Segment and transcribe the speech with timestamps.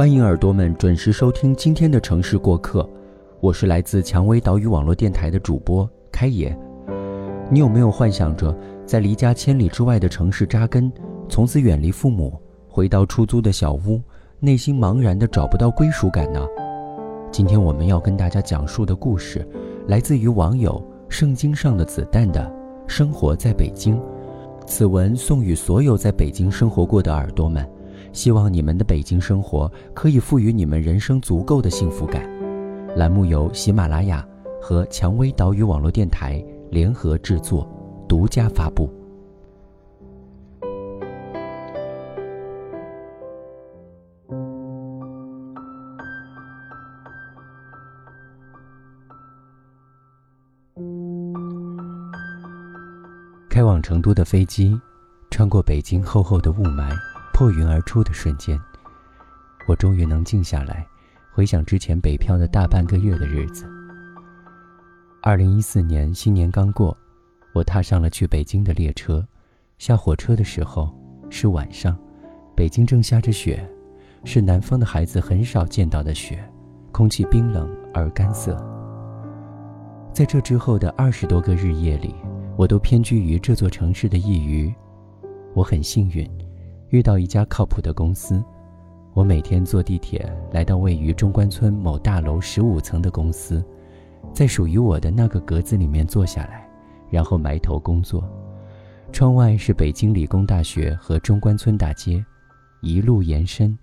[0.00, 2.88] 欢迎耳朵们准时收听今天的城市过客，
[3.38, 6.58] 我是来自蔷薇岛屿网络电台的主播开野。
[7.50, 10.90] 你有没有幻想着在离家千里之外的城市扎根，
[11.28, 12.32] 从此远离父母，
[12.66, 14.00] 回到出租的小屋，
[14.38, 16.40] 内心茫然的找不到归属感呢？
[17.30, 19.46] 今天我们要跟大家讲述的故事，
[19.86, 20.82] 来自于网友
[21.14, 22.50] 《圣经上的子弹》的
[22.86, 24.00] 生活在北京。
[24.66, 27.68] 此文送予所有在北京生活过的耳朵们。
[28.12, 32.28] 希望你们的北京生活可以赋予你们人生足够的幸福感。
[32.96, 34.26] 栏目由喜马拉雅
[34.60, 37.68] 和蔷薇岛屿网络电台联合制作，
[38.08, 38.90] 独家发布。
[53.48, 54.78] 开往成都的飞机，
[55.30, 56.90] 穿过北京厚厚的雾霾。
[57.40, 58.60] 破云而出的瞬间，
[59.66, 60.86] 我终于能静下来，
[61.32, 63.64] 回想之前北漂的大半个月的日子。
[65.22, 66.94] 二零一四年新年刚过，
[67.54, 69.26] 我踏上了去北京的列车。
[69.78, 70.94] 下火车的时候
[71.30, 71.96] 是晚上，
[72.54, 73.66] 北京正下着雪，
[74.22, 76.46] 是南方的孩子很少见到的雪，
[76.92, 78.54] 空气冰冷而干涩。
[80.12, 82.14] 在这之后的二十多个日夜里，
[82.58, 84.74] 我都偏居于这座城市的一隅。
[85.54, 86.30] 我很幸运。
[86.90, 88.42] 遇到一家靠谱的公司，
[89.12, 93.64] 我每天坐地铁来到位于中关村某大楼十五层的公司，
[94.32, 96.68] 在属于我的那个格子里面坐下来，
[97.08, 98.28] 然后埋头工作。
[99.12, 102.24] 窗外是北京理工大学和中关村大街，
[102.80, 103.76] 一路延伸，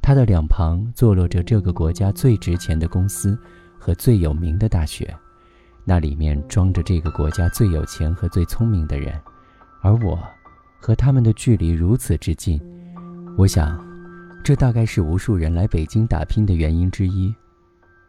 [0.00, 3.36] 它的两旁坐落着这个国家最值钱的公司
[3.78, 5.12] 和最有名的大学，
[5.84, 9.20] 那里面装着这个国家最有钱和最聪明的人，
[9.80, 10.16] 而我。
[10.84, 12.60] 和他们的距离如此之近，
[13.38, 13.82] 我想，
[14.44, 17.34] 这大概是无数人来北京打拼的原因之一。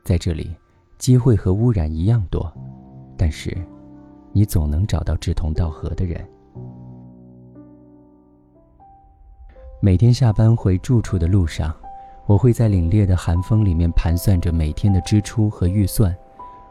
[0.03, 0.53] 在这里，
[0.97, 2.51] 机会和污染一样多，
[3.17, 3.57] 但是，
[4.33, 6.21] 你总能找到志同道合的人。
[9.79, 11.73] 每天下班回住处的路上，
[12.25, 16.13] 我会在凛冽的寒风里面盘算着每天的支出和预算。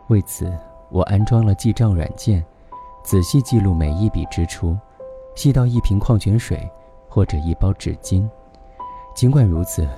[0.09, 0.53] 为此，
[0.91, 2.45] 我安装了记账软件，
[3.03, 4.77] 仔细记录每一笔支出。
[5.35, 6.59] 细到一瓶矿泉水，
[7.09, 8.29] 或者一包纸巾。
[9.15, 9.89] 尽管如此，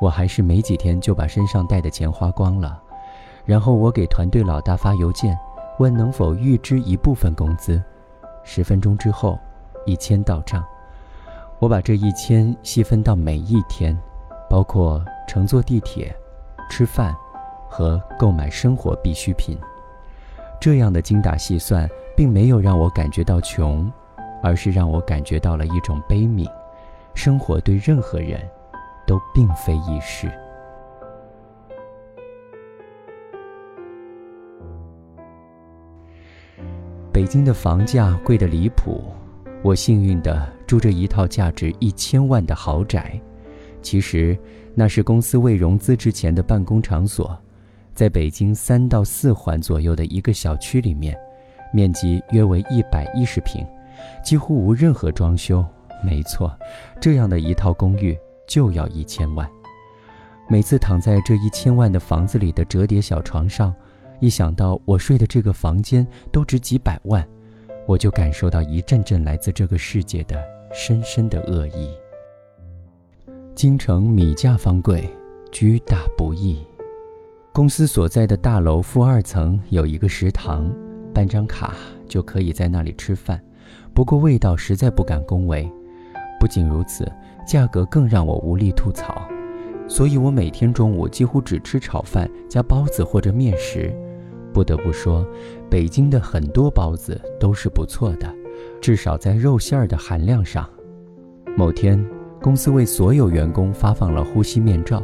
[0.00, 2.80] 我还是没几天就把身上带的钱花光了。
[3.44, 5.36] 然后我给团队老大发邮件，
[5.78, 7.82] 问能否预支一部分工资。
[8.44, 9.38] 十分钟之后，
[9.86, 10.64] 一千到账。
[11.58, 13.98] 我把这一千细分到每一天，
[14.48, 16.14] 包括乘坐地铁、
[16.70, 17.14] 吃饭
[17.68, 19.58] 和购买生活必需品。
[20.60, 23.90] 这样的精打细算，并没有让我感觉到穷。
[24.42, 26.50] 而是让我感觉到了一种悲悯，
[27.14, 28.40] 生活对任何人，
[29.06, 30.30] 都并非易事。
[37.12, 39.02] 北京的房价贵得离谱，
[39.62, 43.20] 我幸运的住着一套价值一千万的豪宅，
[43.82, 44.38] 其实
[44.74, 47.36] 那是公司未融资之前的办公场所，
[47.94, 51.14] 在北京三到四环左右的一个小区里面，
[51.74, 53.66] 面积约为一百一十平。
[54.22, 55.64] 几乎无任何装修，
[56.04, 56.56] 没错，
[57.00, 59.48] 这样的一套公寓就要一千万。
[60.48, 63.74] 每次躺在这一千万的房子里的折叠小床上，
[64.18, 67.26] 一想到我睡的这个房间都值几百万，
[67.86, 71.90] 我就感受到一阵阵来自这个世界的深深的恶意。
[73.54, 75.08] 京城米价方贵，
[75.52, 76.64] 居大不易。
[77.52, 80.72] 公司所在的大楼负二层有一个食堂，
[81.12, 81.74] 办张卡
[82.08, 83.40] 就可以在那里吃饭。
[84.00, 85.70] 不过味道实在不敢恭维，
[86.40, 87.06] 不仅如此，
[87.46, 89.28] 价格更让我无力吐槽，
[89.86, 93.94] 所以我每天中午几乎只吃炒饭加包子或者面食。
[94.54, 95.22] 不得不说，
[95.68, 98.34] 北京的很多包子都是不错的，
[98.80, 100.66] 至少在肉馅儿的含量上。
[101.54, 102.02] 某天，
[102.40, 105.02] 公司为所有员工发放了呼吸面罩，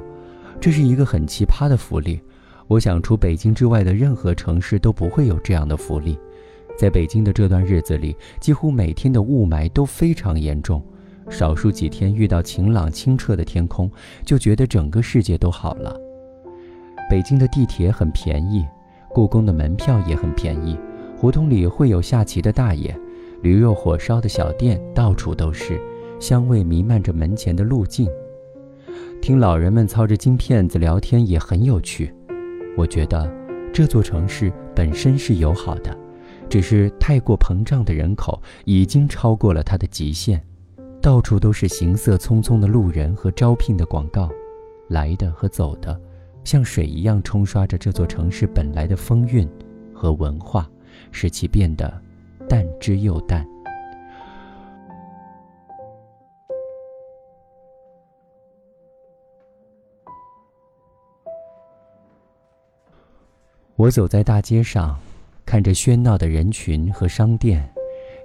[0.59, 2.19] 这是一个很奇葩的福利，
[2.67, 6.19] 我想除北京之外的任何城市都不会有这样的福利。
[6.76, 10.82] 在北京的这段日子里，几乎每天的雾霾都非常严重，
[11.31, 13.90] 少数几天遇到晴朗清澈的天空，
[14.25, 15.96] 就觉得整个世界都好了。
[17.08, 18.67] 北京的地铁很便宜，
[19.08, 20.78] 故宫的门票也很便宜，
[21.17, 22.94] 胡同里会有下棋的大爷，
[23.43, 25.81] 驴肉火烧的小店到处都是，
[26.20, 28.08] 香味弥漫着门前的路径。
[29.22, 32.12] 听老人们操着金片子聊天也很有趣。
[32.76, 33.32] 我觉得
[33.72, 36.06] 这座城市本身是友好的。
[36.48, 40.40] 只是太过膨胀的人口已经超过了它的极限，
[41.02, 44.31] 到处都是行色匆匆的路人和招聘的广告。
[44.88, 46.00] 来的和走的，
[46.44, 49.48] 像水一样冲刷着这座城市本来的风韵
[49.93, 50.70] 和文化，
[51.10, 51.93] 使其变得
[52.48, 53.44] 淡之又淡。
[63.75, 64.96] 我走在大街上，
[65.56, 67.67] 看着喧闹的人群和商店，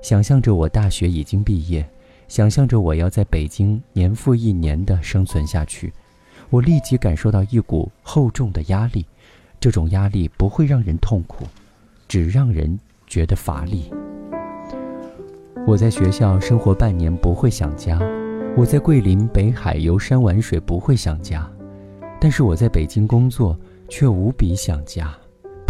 [0.02, 1.90] 想象着我大学已经毕业，
[2.28, 5.94] 想象着我要在北京年复一年的生存下去。
[6.50, 9.06] 我立即感受到一股厚重的压力，
[9.62, 11.46] 这种压力不会让人痛苦，
[12.06, 13.90] 只让人觉得乏力。
[15.66, 17.98] 我在学校生活半年不会想家，
[18.58, 21.50] 我在桂林北海游山玩水不会想家，
[22.20, 23.58] 但是我在北京工作
[23.88, 25.18] 却无比想家。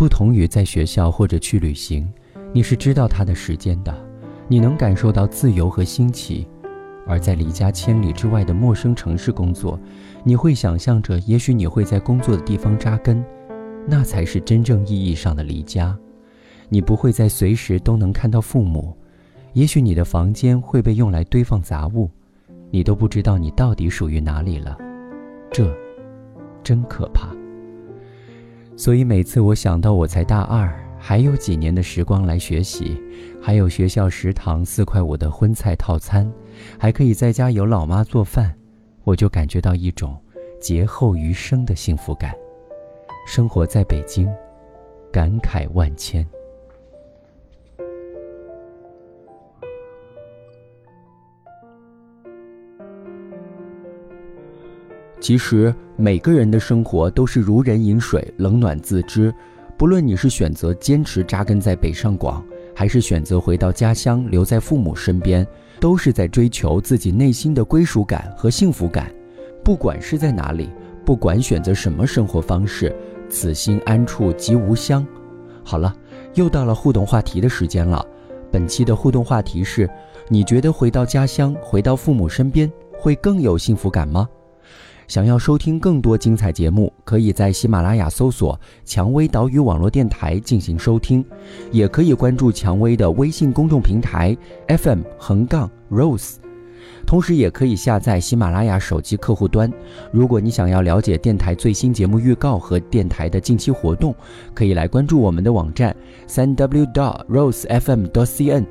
[0.01, 2.11] 不同于在学校或者去旅行，
[2.51, 3.95] 你是知道它的时间的，
[4.47, 6.43] 你能感受到自由和新奇；
[7.05, 9.79] 而在离家千里之外的陌生城市工作，
[10.23, 13.23] 你会想象着，也许你会在工作的地方扎根，
[13.87, 15.95] 那才是真正意义上的离家。
[16.67, 18.97] 你不会在随时都能看到父母，
[19.53, 22.09] 也许你的房间会被用来堆放杂物，
[22.71, 24.75] 你都不知道你到底属于哪里了，
[25.51, 25.71] 这，
[26.63, 27.29] 真可怕。
[28.75, 32.99] 所以每次我想到我才大二，还有几年的时光来学习，
[33.41, 36.31] 还有学校食堂四块五的荤菜套餐，
[36.79, 38.53] 还可以在家有老妈做饭，
[39.03, 40.19] 我就感觉到一种
[40.59, 42.33] 劫后余生的幸福感。
[43.27, 44.27] 生活在北京，
[45.11, 46.25] 感慨万千。
[55.21, 59.31] 其实每个人的生活都是如人饮水，冷暖自知。
[59.77, 62.43] 不论你是选择坚持扎根在北上广，
[62.75, 65.45] 还是选择回到家乡留在父母身边，
[65.79, 69.13] 都是在追求自己内心的归属感和幸福感。
[69.63, 70.71] 不管是在哪里，
[71.05, 72.95] 不管选择什么生活方式，
[73.29, 75.05] 此心安处即无乡。
[75.63, 75.95] 好了，
[76.33, 78.03] 又到了互动话题的时间了。
[78.51, 79.87] 本期的互动话题是：
[80.29, 84.27] 你觉得回到家乡，回到父母身边，会更有幸福感吗？
[85.11, 91.21] 想要收听更多精彩节目，可以在喜马拉雅搜索“蔷薇岛屿网络电台”进行收听，
[91.69, 94.37] 也可以关注蔷薇的微信公众平台
[94.69, 96.35] FM 横杠 Rose，
[97.05, 99.69] 同时也可以下载喜马拉雅手机客户端。
[100.13, 104.15] 如果你想要了解电台最新节目预告和电台的近期活动，
[104.53, 105.93] 可以来关注我们的网站
[106.25, 108.65] 三 w dot rosefm dot cn，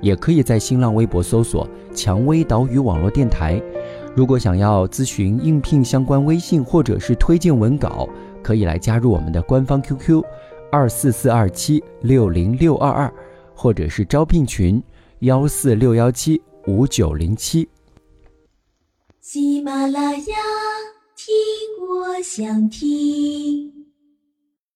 [0.00, 3.62] 也可以在新浪微博搜索“蔷薇岛屿网络电台”。
[4.16, 8.08] 如果想要咨询应聘相关微信或者是推荐文稿，
[8.42, 10.24] 可以来加入我们的官方 QQ，
[10.72, 13.12] 二四四二七六零六二二，
[13.54, 14.82] 或者是招聘群
[15.18, 17.68] 幺四六幺七五九零七。
[19.20, 20.34] 喜马拉雅，
[21.14, 21.34] 听
[21.86, 23.75] 我想听。